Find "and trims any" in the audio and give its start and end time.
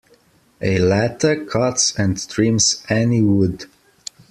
1.95-3.21